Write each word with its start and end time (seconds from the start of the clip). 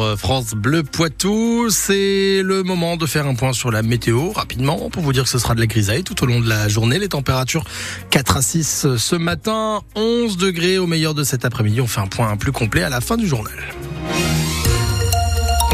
euh, 0.00 0.16
France 0.16 0.52
Bleu 0.54 0.82
Poitou. 0.82 1.68
C'est 1.70 2.42
le 2.42 2.62
moment 2.62 2.96
de 2.96 3.06
faire 3.06 3.26
un 3.26 3.34
point 3.34 3.52
sur 3.52 3.70
la 3.70 3.82
météo 3.82 4.30
rapidement 4.30 4.90
pour 4.90 5.02
vous 5.02 5.12
dire 5.12 5.24
que 5.24 5.28
ce 5.28 5.38
sera 5.38 5.54
de 5.54 5.60
la 5.60 5.66
grisaille 5.66 6.04
tout 6.04 6.22
au 6.22 6.26
long 6.26 6.40
de 6.40 6.48
la 6.48 6.68
journée. 6.68 6.98
Les 6.98 7.08
températures 7.08 7.64
4 8.10 8.36
à 8.36 8.42
6 8.42 8.86
ce 8.96 9.16
matin, 9.16 9.82
11 9.94 10.36
degrés 10.36 10.78
au 10.78 10.86
meilleur 10.86 11.14
de 11.14 11.24
cet 11.24 11.44
après-midi. 11.44 11.80
On 11.80 11.86
fait 11.86 12.00
un 12.00 12.06
point 12.06 12.36
plus 12.36 12.52
complet 12.52 12.82
à 12.82 12.88
la 12.88 13.00
fin 13.00 13.16
du 13.16 13.26
journal. 13.26 13.52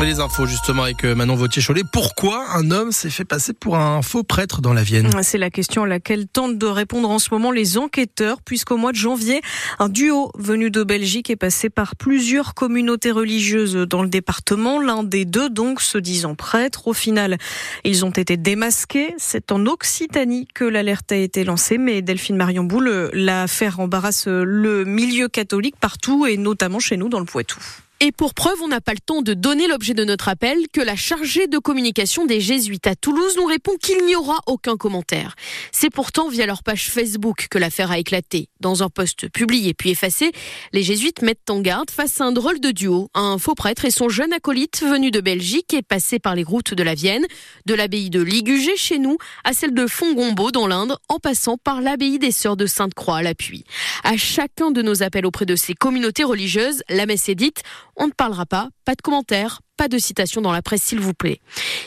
Les 0.00 0.20
infos 0.20 0.46
justement 0.46 0.84
avec 0.84 1.04
euh, 1.04 1.14
Manon 1.14 1.34
Vautier-Cholet. 1.34 1.82
Pourquoi 1.92 2.46
un 2.54 2.70
homme 2.70 2.92
s'est 2.92 3.10
fait 3.10 3.24
passer 3.24 3.52
pour 3.52 3.76
un 3.76 4.00
faux 4.00 4.22
prêtre 4.22 4.62
dans 4.62 4.72
la 4.72 4.82
Vienne? 4.82 5.10
C'est 5.22 5.38
la 5.38 5.50
question 5.50 5.82
à 5.82 5.86
laquelle 5.86 6.28
tentent 6.28 6.56
de 6.56 6.66
répondre 6.66 7.10
en 7.10 7.18
ce 7.18 7.28
moment 7.32 7.50
les 7.50 7.76
enquêteurs, 7.76 8.40
puisqu'au 8.40 8.76
mois 8.76 8.92
de 8.92 8.96
janvier, 8.96 9.42
un 9.78 9.88
duo 9.88 10.30
venu 10.38 10.70
de 10.70 10.82
Belgique 10.82 11.30
est 11.30 11.36
passé 11.36 11.68
par 11.68 11.94
plusieurs 11.94 12.54
communautés 12.54 13.10
religieuses 13.10 13.74
dans 13.74 14.02
le 14.02 14.08
département. 14.08 14.80
L'un 14.80 15.02
des 15.02 15.24
deux 15.24 15.50
donc 15.50 15.82
se 15.82 15.98
disant 15.98 16.34
prêtre. 16.34 16.86
Au 16.86 16.94
final, 16.94 17.36
ils 17.84 18.04
ont 18.04 18.10
été 18.10 18.36
démasqués. 18.36 19.14
C'est 19.18 19.52
en 19.52 19.66
Occitanie 19.66 20.46
que 20.54 20.64
l'alerte 20.64 21.12
a 21.12 21.16
été 21.16 21.44
lancée, 21.44 21.76
mais 21.76 22.02
Delphine 22.02 22.36
Marion 22.36 22.64
Boule, 22.64 23.10
l'affaire 23.12 23.80
embarrasse 23.80 24.26
le 24.26 24.84
milieu 24.84 25.28
catholique 25.28 25.76
partout 25.78 26.24
et 26.24 26.36
notamment 26.36 26.78
chez 26.78 26.96
nous 26.96 27.08
dans 27.08 27.20
le 27.20 27.26
Poitou. 27.26 27.58
Et 28.00 28.12
pour 28.12 28.32
preuve, 28.32 28.62
on 28.62 28.68
n'a 28.68 28.80
pas 28.80 28.92
le 28.92 29.00
temps 29.00 29.22
de 29.22 29.34
donner 29.34 29.66
l'objet 29.66 29.92
de 29.92 30.04
notre 30.04 30.28
appel, 30.28 30.68
que 30.72 30.80
la 30.80 30.94
chargée 30.94 31.48
de 31.48 31.58
communication 31.58 32.26
des 32.26 32.40
Jésuites 32.40 32.86
à 32.86 32.94
Toulouse 32.94 33.34
nous 33.36 33.44
répond 33.44 33.72
qu'il 33.76 34.06
n'y 34.06 34.14
aura 34.14 34.38
aucun 34.46 34.76
commentaire. 34.76 35.34
C'est 35.72 35.90
pourtant 35.90 36.28
via 36.28 36.46
leur 36.46 36.62
page 36.62 36.90
Facebook 36.90 37.48
que 37.50 37.58
l'affaire 37.58 37.90
a 37.90 37.98
éclaté. 37.98 38.50
Dans 38.60 38.84
un 38.84 38.88
post 38.88 39.28
publié 39.30 39.74
puis 39.74 39.90
effacé, 39.90 40.30
les 40.72 40.84
Jésuites 40.84 41.22
mettent 41.22 41.50
en 41.50 41.60
garde 41.60 41.90
face 41.90 42.20
à 42.20 42.24
un 42.24 42.30
drôle 42.30 42.60
de 42.60 42.70
duo, 42.70 43.10
un 43.14 43.36
faux 43.36 43.56
prêtre 43.56 43.84
et 43.84 43.90
son 43.90 44.08
jeune 44.08 44.32
acolyte 44.32 44.80
venu 44.80 45.10
de 45.10 45.20
Belgique 45.20 45.74
et 45.74 45.82
passé 45.82 46.20
par 46.20 46.36
les 46.36 46.44
routes 46.44 46.74
de 46.74 46.82
la 46.84 46.94
Vienne, 46.94 47.26
de 47.66 47.74
l'abbaye 47.74 48.10
de 48.10 48.22
Ligugé 48.22 48.76
chez 48.76 49.00
nous 49.00 49.18
à 49.42 49.52
celle 49.52 49.74
de 49.74 49.88
Fongombo 49.88 50.52
dans 50.52 50.68
l'Inde, 50.68 50.96
en 51.08 51.18
passant 51.18 51.56
par 51.56 51.80
l'abbaye 51.80 52.20
des 52.20 52.30
Sœurs 52.30 52.56
de 52.56 52.66
Sainte-Croix 52.66 53.16
à 53.16 53.22
l'appui. 53.22 53.64
À 54.04 54.16
chacun 54.16 54.70
de 54.70 54.82
nos 54.82 55.02
appels 55.02 55.26
auprès 55.26 55.46
de 55.46 55.56
ces 55.56 55.74
communautés 55.74 56.22
religieuses, 56.22 56.84
la 56.88 57.04
messe 57.04 57.28
est 57.28 57.34
dite, 57.34 57.64
on 57.98 58.06
ne 58.06 58.12
parlera 58.12 58.46
pas, 58.46 58.68
pas 58.84 58.94
de 58.94 59.02
commentaires, 59.02 59.60
pas 59.78 59.88
de 59.88 59.96
citation 59.96 60.40
dans 60.40 60.50
la 60.50 60.60
presse, 60.60 60.82
s'il 60.82 60.98
vous 60.98 61.14
plaît. 61.14 61.40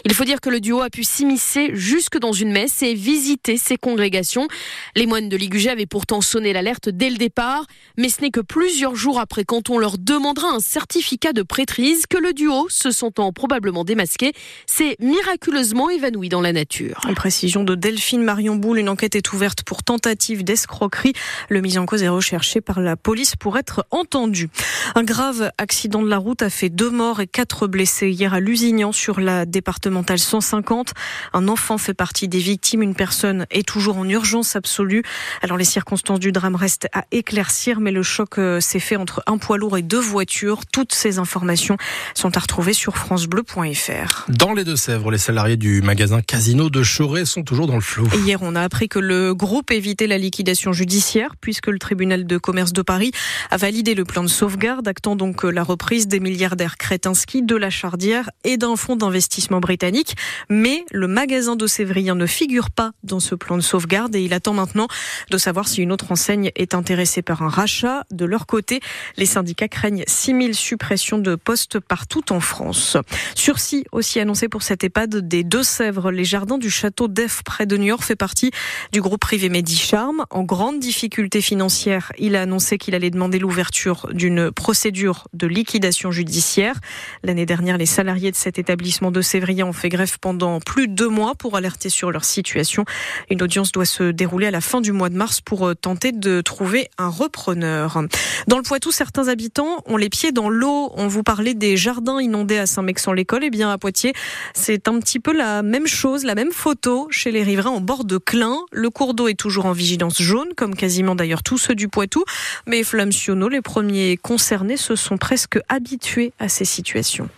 Il 0.06 0.14
faut 0.14 0.24
dire 0.24 0.40
que 0.40 0.50
le 0.50 0.62
duo 0.62 0.80
a 0.80 0.90
pu 0.90 1.04
s'immiscer 1.04 1.72
jusque 1.74 2.18
dans 2.18 2.32
une 2.32 2.52
messe 2.52 2.82
et 2.82 2.94
visiter 2.94 3.58
ses 3.58 3.76
congrégations. 3.76 4.48
Les 4.96 5.06
moines 5.06 5.28
de 5.28 5.36
Ligugé 5.36 5.70
avaient 5.70 5.86
pourtant 5.86 6.22
sonné 6.22 6.54
l'alerte 6.54 6.88
dès 6.88 7.10
le 7.10 7.18
départ, 7.18 7.66
mais 7.98 8.08
ce 8.08 8.22
n'est 8.22 8.32
que 8.32 8.40
plusieurs 8.40 8.96
jours 8.96 9.20
après, 9.20 9.44
quand 9.44 9.70
on 9.70 9.78
leur 9.78 9.98
demandera 9.98 10.48
un 10.48 10.62
certificat 10.62 11.34
de 11.34 11.44
prêtrise, 11.44 12.06
que 12.08 12.18
le 12.18 12.32
duo, 12.32 12.68
se 12.70 12.92
sentant 12.92 13.34
probablement 13.34 13.84
démasqué, 13.84 14.32
s'est 14.68 14.96
miraculeusement 15.00 15.90
évanoui 15.90 16.30
dans 16.30 16.42
la 16.42 16.54
nature. 16.54 17.02
Une 17.10 17.16
précision 17.16 17.66
de 17.66 17.76
Delphine 17.76 18.24
Marion 18.24 18.56
Boule, 18.56 18.80
une 18.80 18.90
enquête 18.90 19.16
est 19.16 19.34
ouverte 19.34 19.64
pour 19.64 19.84
tentative 19.84 20.46
d'escroquerie. 20.46 21.14
Le 21.50 21.60
mis 21.60 21.78
en 21.78 21.86
cause 21.86 22.04
est 22.04 22.10
recherché 22.10 22.62
par 22.62 22.80
la 22.80 22.96
police 22.96 23.36
pour 23.36 23.58
être 23.58 23.86
entendu. 23.92 24.48
Un 24.96 25.04
grave 25.04 25.52
accident 25.58 26.02
de 26.02 26.08
la 26.08 26.20
route 26.20 26.42
a 26.42 26.50
fait 26.50 26.70
deux 26.70 26.90
morts 26.90 27.20
et 27.20 27.28
quatre 27.28 27.68
blessés 27.68 27.81
blessé 27.82 28.12
hier 28.12 28.36
à 28.36 28.40
Lusignan 28.40 28.92
sur 28.92 29.20
la 29.20 29.48
départementale 29.48 30.20
150. 30.20 30.94
Un 31.34 31.48
enfant 31.48 31.80
fait 31.80 31.96
partie 31.96 32.28
des 32.28 32.38
victimes. 32.38 32.84
Une 32.84 32.94
personne 32.94 33.48
est 33.50 33.68
toujours 33.68 33.98
en 33.98 34.08
urgence 34.08 34.56
absolue. 34.56 35.02
Alors 35.42 35.58
les 35.58 35.66
circonstances 35.66 36.20
du 36.20 36.32
drame 36.32 36.56
restent 36.56 36.88
à 36.94 37.06
éclaircir, 37.12 37.80
mais 37.80 37.90
le 37.90 38.04
choc 38.04 38.38
euh, 38.38 38.60
s'est 38.60 38.80
fait 38.80 38.98
entre 38.98 39.24
un 39.26 39.40
poids 39.40 39.58
lourd 39.58 39.80
et 39.80 39.82
deux 39.82 40.00
voitures. 40.00 40.68
Toutes 40.72 40.94
ces 40.94 41.18
informations 41.18 41.76
sont 42.14 42.38
à 42.38 42.42
retrouver 42.42 42.74
sur 42.74 42.98
francebleu.fr. 42.98 44.26
Dans 44.30 44.54
les 44.54 44.64
Deux-Sèvres, 44.64 45.10
les 45.10 45.18
salariés 45.18 45.58
du 45.58 45.82
magasin 45.82 46.22
Casino 46.22 46.70
de 46.70 46.84
Choré 46.84 47.26
sont 47.26 47.42
toujours 47.42 47.66
dans 47.66 47.74
le 47.74 47.82
flou. 47.82 48.08
Hier, 48.26 48.38
on 48.44 48.56
a 48.56 48.62
appris 48.62 48.90
que 48.90 49.00
le 49.00 49.34
groupe 49.34 49.72
évitait 49.72 50.06
la 50.06 50.20
liquidation 50.20 50.72
judiciaire 50.72 51.36
puisque 51.42 51.66
le 51.66 51.80
tribunal 51.80 52.28
de 52.28 52.38
commerce 52.38 52.74
de 52.74 52.84
Paris 52.84 53.12
a 53.50 53.58
validé 53.58 53.96
le 53.96 54.06
plan 54.06 54.22
de 54.22 54.30
sauvegarde, 54.30 54.88
actant 54.88 55.16
donc 55.16 55.46
la 55.46 55.64
reprise 55.64 56.08
des 56.08 56.20
milliardaires 56.20 56.78
Kretinsky 56.78 57.42
de 57.42 57.56
la 57.56 57.71
Chardière 57.72 58.30
et 58.44 58.58
d'un 58.58 58.76
fonds 58.76 58.96
d'investissement 58.96 59.60
britannique. 59.60 60.16
Mais 60.50 60.86
le 60.92 61.08
magasin 61.08 61.56
de 61.56 61.68
Sévrien 61.68 62.16
ne 62.16 62.26
figure 62.26 62.70
pas 62.70 62.92
dans 63.04 63.20
ce 63.20 63.36
plan 63.36 63.58
de 63.58 63.62
sauvegarde 63.62 64.16
et 64.16 64.24
il 64.24 64.34
attend 64.34 64.54
maintenant 64.54 64.88
de 65.30 65.38
savoir 65.38 65.68
si 65.68 65.82
une 65.82 65.92
autre 65.92 66.12
enseigne 66.12 66.52
est 66.56 66.76
intéressée 66.76 67.22
par 67.22 67.42
un 67.42 67.50
rachat. 67.50 68.04
De 68.12 68.26
leur 68.26 68.46
côté, 68.46 68.82
les 69.18 69.26
syndicats 69.26 69.68
craignent 69.68 70.04
6000 70.08 70.56
suppressions 70.56 71.18
de 71.18 71.36
postes 71.36 71.80
partout 71.80 72.32
en 72.32 72.40
France. 72.40 72.98
Sursis 73.36 73.86
aussi 73.92 74.20
annoncé 74.20 74.48
pour 74.48 74.64
cette 74.64 74.84
EHPAD 74.84 75.28
des 75.28 75.44
Deux-Sèvres. 75.44 76.12
Les 76.12 76.26
jardins 76.26 76.58
du 76.58 76.70
château 76.70 77.08
d'Ef 77.08 77.44
près 77.44 77.66
de 77.66 77.78
Niort 77.78 78.04
fait 78.04 78.16
partie 78.16 78.52
du 78.92 79.02
groupe 79.02 79.22
privé 79.22 79.50
Medicharm. 79.50 80.26
En 80.30 80.44
grande 80.44 80.80
difficulté 80.80 81.42
financière, 81.42 82.12
il 82.18 82.36
a 82.36 82.42
annoncé 82.42 82.78
qu'il 82.78 82.96
allait 82.96 83.10
demander 83.10 83.40
l'ouverture 83.40 84.08
d'une 84.14 84.52
procédure 84.52 85.28
de 85.34 85.48
liquidation 85.48 86.12
judiciaire. 86.12 86.76
L'année 87.24 87.46
dernière, 87.46 87.61
les 87.62 87.86
salariés 87.86 88.32
de 88.32 88.36
cet 88.36 88.60
établissement 88.60 89.12
de 89.12 89.22
Sévrier 89.22 89.64
ont 89.64 89.74
fait 89.74 89.90
grève 89.90 90.18
pendant 90.20 90.60
plus 90.60 90.88
de 90.88 90.94
deux 90.94 91.08
mois 91.08 91.36
pour 91.36 91.56
alerter 91.56 91.90
sur 91.90 92.12
leur 92.12 92.26
situation. 92.26 92.86
Une 93.30 93.42
audience 93.42 93.72
doit 93.72 93.86
se 93.86 94.12
dérouler 94.12 94.48
à 94.48 94.52
la 94.52 94.62
fin 94.62 94.82
du 94.82 94.92
mois 94.92 95.10
de 95.10 95.16
mars 95.16 95.42
pour 95.42 95.68
euh, 95.68 95.76
tenter 95.76 96.12
de 96.12 96.42
trouver 96.42 96.90
un 96.98 97.08
repreneur. 97.10 98.02
Dans 98.48 98.58
le 98.58 98.64
Poitou, 98.64 98.92
certains 98.92 99.28
habitants 99.28 99.84
ont 99.86 99.98
les 99.98 100.10
pieds 100.10 100.32
dans 100.32 100.50
l'eau. 100.50 100.92
On 100.96 101.08
vous 101.08 101.24
parlait 101.24 101.54
des 101.54 101.78
jardins 101.78 102.20
inondés 102.20 102.58
à 102.58 102.66
Saint-Mexan-l'École. 102.66 103.44
Eh 103.44 103.50
bien, 103.50 103.72
à 103.72 103.78
Poitiers, 103.78 104.14
c'est 104.54 104.88
un 104.88 105.00
petit 105.00 105.20
peu 105.20 105.32
la 105.32 105.62
même 105.62 105.88
chose, 105.88 106.24
la 106.24 106.36
même 106.36 106.52
photo 106.52 107.08
chez 107.12 107.32
les 107.32 107.44
riverains 107.44 107.70
en 107.70 107.82
bord 107.82 108.06
de 108.06 108.18
Clin. 108.18 108.58
Le 108.72 108.90
cours 108.90 109.14
d'eau 109.14 109.28
est 109.28 109.40
toujours 109.40 109.66
en 109.66 109.72
vigilance 109.72 110.22
jaune, 110.22 110.50
comme 110.56 110.76
quasiment 110.76 111.16
d'ailleurs 111.16 111.44
tous 111.44 111.58
ceux 111.58 111.76
du 111.76 111.88
Poitou. 111.88 112.24
Mais 112.66 112.84
Flamsionneau, 112.84 113.50
les 113.50 113.62
premiers 113.62 114.18
concernés, 114.18 114.78
se 114.78 114.96
sont 114.96 115.18
presque 115.18 115.60
habitués 115.70 116.34
à 116.40 116.50
ces 116.50 116.66
situations. 116.66 117.30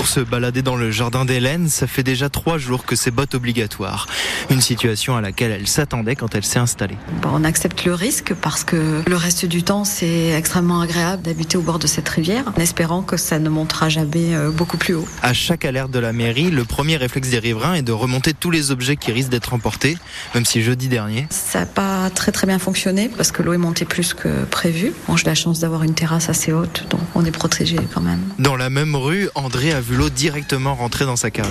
Pour 0.00 0.08
se 0.08 0.20
balader 0.20 0.62
dans 0.62 0.76
le 0.76 0.90
jardin 0.90 1.26
d'Hélène, 1.26 1.68
ça 1.68 1.86
fait 1.86 2.02
déjà 2.02 2.30
trois 2.30 2.56
jours 2.56 2.86
que 2.86 2.96
c'est 2.96 3.10
bottes 3.10 3.34
obligatoires. 3.34 4.06
Une 4.48 4.62
situation 4.62 5.14
à 5.14 5.20
laquelle 5.20 5.50
elle 5.50 5.66
s'attendait 5.66 6.16
quand 6.16 6.34
elle 6.34 6.42
s'est 6.42 6.58
installée. 6.58 6.96
Bon, 7.20 7.28
on 7.34 7.44
accepte 7.44 7.84
le 7.84 7.92
risque 7.92 8.32
parce 8.32 8.64
que 8.64 9.02
le 9.06 9.16
reste 9.16 9.44
du 9.44 9.62
temps, 9.62 9.84
c'est 9.84 10.30
extrêmement 10.30 10.80
agréable 10.80 11.20
d'habiter 11.22 11.58
au 11.58 11.60
bord 11.60 11.78
de 11.78 11.86
cette 11.86 12.08
rivière, 12.08 12.44
en 12.56 12.58
espérant 12.58 13.02
que 13.02 13.18
ça 13.18 13.38
ne 13.38 13.50
montera 13.50 13.90
jamais 13.90 14.34
euh, 14.34 14.50
beaucoup 14.50 14.78
plus 14.78 14.94
haut. 14.94 15.06
À 15.22 15.34
chaque 15.34 15.66
alerte 15.66 15.90
de 15.90 15.98
la 15.98 16.14
mairie, 16.14 16.50
le 16.50 16.64
premier 16.64 16.96
réflexe 16.96 17.28
des 17.28 17.38
riverains 17.38 17.74
est 17.74 17.82
de 17.82 17.92
remonter 17.92 18.32
tous 18.32 18.50
les 18.50 18.70
objets 18.70 18.96
qui 18.96 19.12
risquent 19.12 19.28
d'être 19.28 19.52
emportés, 19.52 19.98
même 20.34 20.46
si 20.46 20.62
jeudi 20.62 20.88
dernier. 20.88 21.26
Ça 21.28 21.60
n'a 21.60 21.66
pas 21.66 22.08
très 22.08 22.32
très 22.32 22.46
bien 22.46 22.58
fonctionné 22.58 23.10
parce 23.14 23.32
que 23.32 23.42
l'eau 23.42 23.52
est 23.52 23.58
montée 23.58 23.84
plus 23.84 24.14
que 24.14 24.46
prévu. 24.46 24.94
Bon, 25.08 25.18
j'ai 25.18 25.26
la 25.26 25.34
chance 25.34 25.60
d'avoir 25.60 25.82
une 25.82 25.92
terrasse 25.92 26.30
assez 26.30 26.54
haute, 26.54 26.86
donc 26.88 27.02
on 27.14 27.26
est 27.26 27.30
protégé 27.30 27.76
quand 27.92 28.00
même. 28.00 28.20
Dans 28.38 28.56
la 28.56 28.70
même 28.70 28.96
rue, 28.96 29.28
André 29.34 29.72
a 29.72 29.82
vu 29.82 29.89
l'eau 29.94 30.10
directement 30.10 30.74
rentrer 30.74 31.04
dans 31.04 31.16
sa 31.16 31.30
cave. 31.30 31.48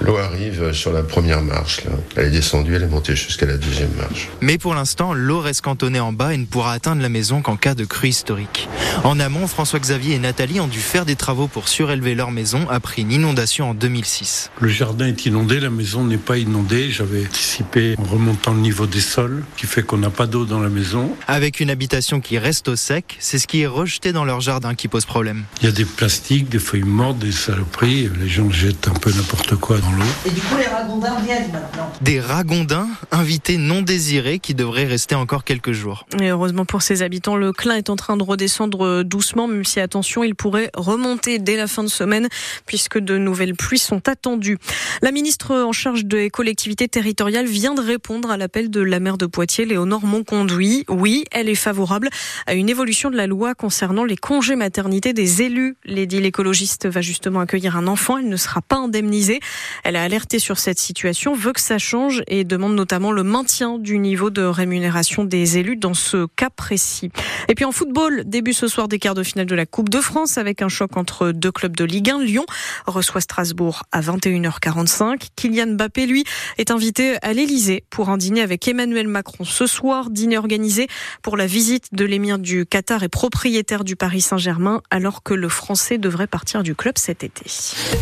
L'eau 0.00 0.16
arrive 0.16 0.72
sur 0.72 0.92
la 0.92 1.02
première 1.02 1.42
marche. 1.42 1.84
Là. 1.84 1.92
Elle 2.16 2.26
est 2.26 2.30
descendue, 2.30 2.74
elle 2.74 2.82
est 2.82 2.88
montée 2.88 3.16
jusqu'à 3.16 3.46
la 3.46 3.56
deuxième 3.56 3.92
marche. 3.96 4.28
Mais 4.40 4.58
pour 4.58 4.74
l'instant, 4.74 5.12
l'eau 5.14 5.40
reste 5.40 5.60
cantonnée 5.60 6.00
en 6.00 6.12
bas 6.12 6.34
et 6.34 6.36
ne 6.36 6.44
pourra 6.44 6.72
atteindre 6.72 7.02
la 7.02 7.08
maison 7.08 7.42
qu'en 7.42 7.56
cas 7.56 7.74
de 7.74 7.84
crue 7.84 8.08
historique. 8.08 8.68
En 9.04 9.20
amont, 9.20 9.46
François-Xavier 9.46 10.14
et 10.14 10.18
Nathalie 10.18 10.60
ont 10.60 10.66
dû 10.66 10.80
faire 10.80 11.04
des 11.04 11.16
travaux 11.16 11.48
pour 11.48 11.68
surélever 11.68 12.14
leur 12.14 12.30
maison 12.30 12.66
après 12.70 13.02
une 13.02 13.12
inondation 13.12 13.70
en 13.70 13.74
2006. 13.74 14.50
Le 14.60 14.68
jardin 14.68 15.06
est 15.06 15.26
inondé, 15.26 15.60
la 15.60 15.70
maison 15.70 16.04
n'est 16.04 16.16
pas 16.16 16.38
inondée. 16.38 16.90
J'avais 16.90 17.26
anticipé 17.26 17.94
en 17.98 18.04
remontant 18.04 18.54
le 18.54 18.60
niveau 18.60 18.86
des 18.86 19.00
sols, 19.00 19.44
qui 19.56 19.66
fait 19.66 19.82
qu'on 19.82 19.98
n'a 19.98 20.10
pas 20.10 20.26
d'eau 20.26 20.44
dans 20.44 20.60
la 20.60 20.68
maison. 20.68 21.14
Avec 21.26 21.60
une 21.60 21.70
habitation 21.70 22.20
qui 22.20 22.38
reste 22.38 22.68
au 22.68 22.76
sec, 22.76 23.16
c'est 23.18 23.38
ce 23.38 23.46
qui 23.46 23.62
est 23.62 23.66
rejeté 23.66 24.12
dans 24.12 24.24
leur 24.24 24.40
jardin 24.40 24.74
qui 24.74 24.88
pose 24.88 25.04
problème. 25.04 25.44
Il 25.60 25.66
y 25.66 25.68
a 25.68 25.72
des 25.72 25.84
plastiques, 25.84 26.48
des 26.48 26.58
feuilles 26.58 26.82
mortes, 26.82 27.18
des 27.18 27.32
saloperies. 27.32 27.81
Les 27.84 28.28
gens 28.28 28.48
jettent 28.48 28.86
un 28.86 28.94
peu 28.94 29.10
n'importe 29.10 29.56
quoi 29.56 29.76
dans 29.78 29.90
l'eau. 29.90 30.04
Et 30.24 30.30
du 30.30 30.40
coup, 30.40 30.56
les 30.56 30.66
ragondins 30.66 31.18
viennent 31.20 31.50
maintenant. 31.50 31.90
Des 32.00 32.20
ragondins, 32.20 32.86
invités 33.10 33.56
non 33.56 33.82
désirés, 33.82 34.38
qui 34.38 34.54
devraient 34.54 34.84
rester 34.84 35.16
encore 35.16 35.42
quelques 35.42 35.72
jours. 35.72 36.06
Et 36.20 36.28
heureusement 36.28 36.64
pour 36.64 36.82
ces 36.82 37.02
habitants, 37.02 37.34
le 37.34 37.52
Clin 37.52 37.74
est 37.74 37.90
en 37.90 37.96
train 37.96 38.16
de 38.16 38.22
redescendre 38.22 39.02
doucement, 39.02 39.48
même 39.48 39.64
si 39.64 39.80
attention, 39.80 40.22
il 40.22 40.36
pourrait 40.36 40.70
remonter 40.76 41.40
dès 41.40 41.56
la 41.56 41.66
fin 41.66 41.82
de 41.82 41.88
semaine, 41.88 42.28
puisque 42.66 43.00
de 43.00 43.18
nouvelles 43.18 43.56
pluies 43.56 43.80
sont 43.80 44.08
attendues. 44.08 44.58
La 45.02 45.10
ministre 45.10 45.52
en 45.52 45.72
charge 45.72 46.04
des 46.04 46.30
collectivités 46.30 46.86
territoriales 46.86 47.46
vient 47.46 47.74
de 47.74 47.82
répondre 47.82 48.30
à 48.30 48.36
l'appel 48.36 48.70
de 48.70 48.80
la 48.80 49.00
maire 49.00 49.18
de 49.18 49.26
Poitiers, 49.26 49.64
Léonore 49.64 50.06
Monconduit. 50.06 50.84
Oui, 50.88 51.24
elle 51.32 51.48
est 51.48 51.56
favorable 51.56 52.10
à 52.46 52.54
une 52.54 52.68
évolution 52.68 53.10
de 53.10 53.16
la 53.16 53.26
loi 53.26 53.56
concernant 53.56 54.04
les 54.04 54.16
congés 54.16 54.54
maternité 54.54 55.12
des 55.12 55.42
élus. 55.42 55.76
L'édile 55.84 56.26
écologiste 56.26 56.86
va 56.86 57.00
justement 57.00 57.40
accueillir 57.40 57.71
un 57.76 57.86
enfant, 57.86 58.18
elle 58.18 58.28
ne 58.28 58.36
sera 58.36 58.62
pas 58.62 58.76
indemnisée. 58.76 59.40
Elle 59.84 59.96
a 59.96 60.02
alerté 60.02 60.38
sur 60.38 60.58
cette 60.58 60.78
situation, 60.78 61.34
veut 61.34 61.52
que 61.52 61.60
ça 61.60 61.78
change 61.78 62.22
et 62.26 62.44
demande 62.44 62.74
notamment 62.74 63.12
le 63.12 63.22
maintien 63.22 63.78
du 63.78 63.98
niveau 63.98 64.30
de 64.30 64.42
rémunération 64.42 65.24
des 65.24 65.58
élus 65.58 65.76
dans 65.76 65.94
ce 65.94 66.26
cas 66.36 66.50
précis. 66.50 67.10
Et 67.48 67.54
puis 67.54 67.64
en 67.64 67.72
football, 67.72 68.22
début 68.26 68.52
ce 68.52 68.68
soir 68.68 68.88
des 68.88 68.98
quarts 68.98 69.14
de 69.14 69.22
finale 69.22 69.46
de 69.46 69.54
la 69.54 69.66
Coupe 69.66 69.88
de 69.88 70.00
France 70.00 70.38
avec 70.38 70.62
un 70.62 70.68
choc 70.68 70.96
entre 70.96 71.32
deux 71.32 71.52
clubs 71.52 71.76
de 71.76 71.84
Ligue 71.84 72.10
1. 72.10 72.22
Lyon 72.22 72.46
reçoit 72.86 73.20
Strasbourg 73.20 73.82
à 73.92 74.00
21h45. 74.00 75.28
Kylian 75.36 75.74
Mbappé, 75.74 76.06
lui, 76.06 76.24
est 76.58 76.70
invité 76.70 77.16
à 77.22 77.32
l'Elysée 77.32 77.84
pour 77.90 78.10
un 78.10 78.16
dîner 78.16 78.42
avec 78.42 78.66
Emmanuel 78.68 79.08
Macron 79.08 79.44
ce 79.44 79.66
soir. 79.66 80.10
Dîner 80.10 80.38
organisé 80.38 80.88
pour 81.22 81.36
la 81.36 81.46
visite 81.46 81.88
de 81.92 82.04
l'émir 82.04 82.38
du 82.38 82.66
Qatar 82.66 83.02
et 83.02 83.08
propriétaire 83.08 83.84
du 83.84 83.96
Paris 83.96 84.20
Saint-Germain 84.20 84.82
alors 84.90 85.22
que 85.22 85.34
le 85.34 85.48
Français 85.48 85.98
devrait 85.98 86.26
partir 86.26 86.62
du 86.62 86.74
club 86.74 86.98
cet 86.98 87.24
été. 87.24 87.44
Здесь. 87.62 87.92